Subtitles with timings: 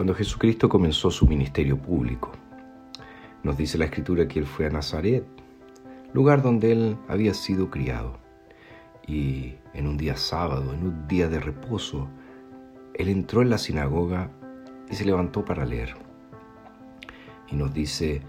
[0.00, 2.32] cuando Jesucristo comenzó su ministerio público.
[3.42, 5.26] Nos dice la escritura que él fue a Nazaret,
[6.14, 8.16] lugar donde él había sido criado.
[9.06, 12.08] Y en un día sábado, en un día de reposo,
[12.94, 14.30] él entró en la sinagoga
[14.90, 15.94] y se levantó para leer.
[17.50, 18.22] Y nos dice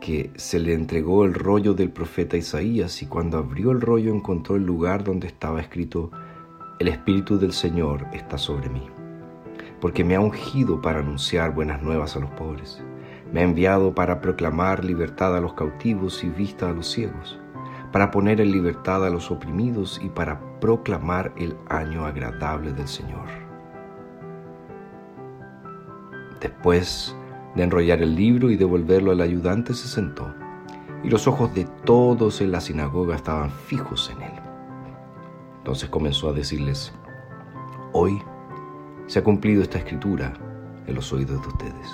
[0.00, 4.56] que se le entregó el rollo del profeta Isaías y cuando abrió el rollo encontró
[4.56, 6.10] el lugar donde estaba escrito,
[6.80, 8.82] El Espíritu del Señor está sobre mí,
[9.82, 12.80] porque me ha ungido para anunciar buenas nuevas a los pobres,
[13.32, 17.40] me ha enviado para proclamar libertad a los cautivos y vista a los ciegos,
[17.90, 23.26] para poner en libertad a los oprimidos y para proclamar el año agradable del Señor.
[26.40, 27.16] Después
[27.56, 30.32] de enrollar el libro y devolverlo al ayudante, se sentó,
[31.02, 34.40] y los ojos de todos en la sinagoga estaban fijos en él.
[35.58, 36.94] Entonces comenzó a decirles,
[37.92, 38.22] hoy
[39.12, 40.32] se ha cumplido esta escritura
[40.86, 41.90] en los oídos de ustedes.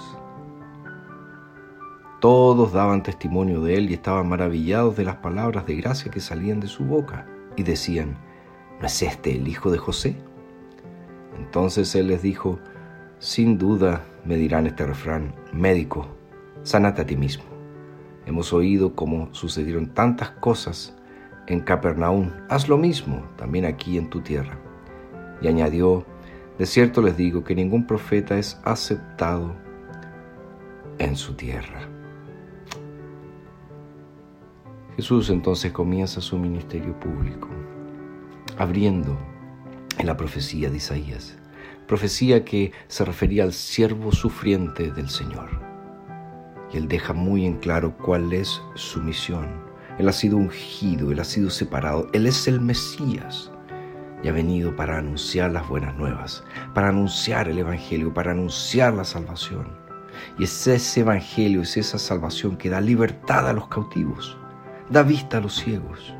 [2.20, 6.60] Todos daban testimonio de él y estaban maravillados de las palabras de gracia que salían
[6.60, 8.16] de su boca y decían,
[8.80, 10.14] ¿no es este el hijo de José?
[11.36, 12.60] Entonces él les dijo,
[13.18, 16.06] sin duda me dirán este refrán, médico,
[16.62, 17.42] sánate a ti mismo.
[18.26, 20.96] Hemos oído cómo sucedieron tantas cosas
[21.48, 24.56] en Capernaum, haz lo mismo también aquí en tu tierra.
[25.42, 26.06] Y añadió,
[26.58, 29.54] de cierto les digo que ningún profeta es aceptado
[30.98, 31.88] en su tierra.
[34.96, 37.48] Jesús entonces comienza su ministerio público,
[38.56, 39.16] abriendo
[39.98, 41.38] en la profecía de Isaías,
[41.86, 45.48] profecía que se refería al siervo sufriente del Señor.
[46.72, 49.46] Y él deja muy en claro cuál es su misión.
[50.00, 53.52] Él ha sido ungido, él ha sido separado, él es el Mesías
[54.22, 59.04] y ha venido para anunciar las buenas nuevas, para anunciar el Evangelio, para anunciar la
[59.04, 59.78] salvación.
[60.38, 64.38] Y es ese Evangelio, es esa salvación que da libertad a los cautivos
[64.90, 66.14] da vista a los ciegos,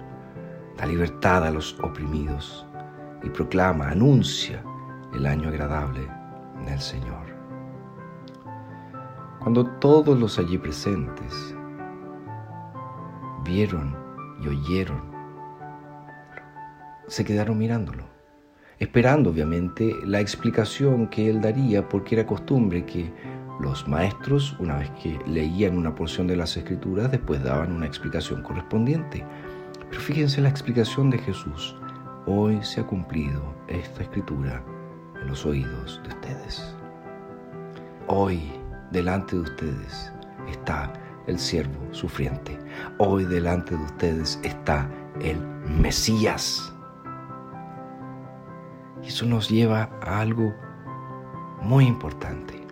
[0.76, 2.66] da libertad a los oprimidos
[3.22, 4.62] y proclama, anuncia
[5.14, 6.06] el año agradable
[6.66, 7.26] del Señor.
[9.40, 11.54] Cuando todos los allí presentes
[13.44, 13.96] vieron
[14.42, 15.17] y oyeron,
[17.08, 18.04] se quedaron mirándolo,
[18.78, 23.10] esperando obviamente la explicación que él daría porque era costumbre que
[23.60, 28.42] los maestros, una vez que leían una porción de las escrituras, después daban una explicación
[28.42, 29.24] correspondiente.
[29.90, 31.74] Pero fíjense la explicación de Jesús.
[32.26, 34.62] Hoy se ha cumplido esta escritura
[35.20, 36.74] en los oídos de ustedes.
[38.06, 38.40] Hoy
[38.92, 40.12] delante de ustedes
[40.48, 40.92] está
[41.26, 42.56] el siervo sufriente.
[42.98, 44.88] Hoy delante de ustedes está
[45.20, 46.72] el Mesías.
[49.08, 50.54] Eso nos lleva a algo
[51.62, 52.62] muy importante.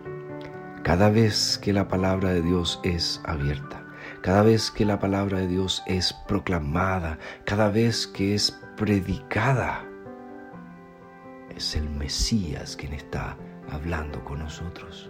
[0.83, 3.83] Cada vez que la palabra de Dios es abierta,
[4.21, 9.83] cada vez que la palabra de Dios es proclamada, cada vez que es predicada,
[11.55, 13.35] es el Mesías quien está
[13.71, 15.09] hablando con nosotros.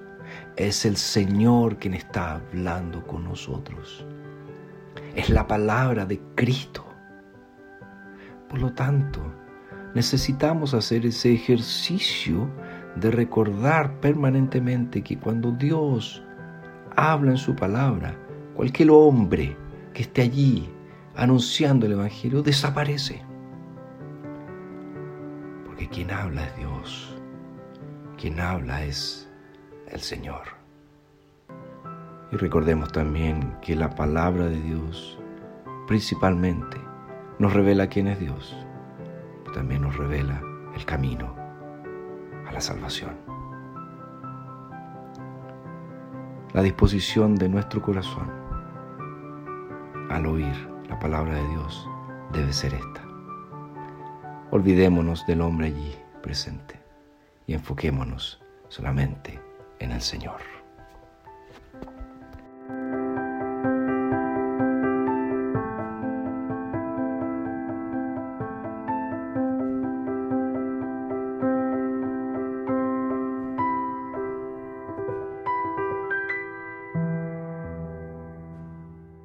[0.56, 4.06] Es el Señor quien está hablando con nosotros.
[5.14, 6.86] Es la palabra de Cristo.
[8.48, 9.22] Por lo tanto,
[9.98, 12.48] necesitamos hacer ese ejercicio
[12.98, 16.24] de recordar permanentemente que cuando Dios
[16.96, 18.16] habla en su palabra,
[18.54, 19.58] cualquier hombre
[19.96, 20.70] que esté allí
[21.16, 23.24] anunciando el Evangelio desaparece.
[25.66, 27.20] Porque quien habla es Dios,
[28.20, 29.28] quien habla es
[29.90, 30.44] el Señor.
[32.32, 35.18] Y recordemos también que la palabra de Dios
[35.88, 36.78] principalmente
[37.40, 38.67] nos revela quién es Dios,
[39.54, 40.42] también nos revela
[40.76, 41.36] el camino
[42.48, 43.16] a la salvación.
[46.54, 48.32] La disposición de nuestro corazón
[50.10, 50.56] al oír
[50.90, 51.88] la palabra de Dios
[52.32, 53.04] debe ser esta.
[54.52, 56.80] Olvidémonos del hombre allí presente
[57.46, 59.40] y enfoquémonos solamente
[59.80, 60.57] en el Señor.